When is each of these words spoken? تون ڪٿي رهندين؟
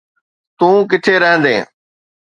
تون 0.57 0.75
ڪٿي 0.91 1.13
رهندين؟ 1.21 1.61